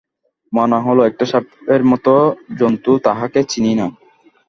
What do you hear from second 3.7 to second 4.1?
না।